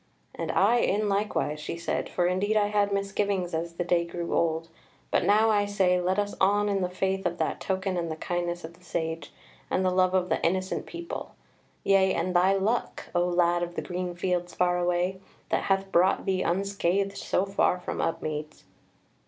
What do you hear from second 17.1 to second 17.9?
so far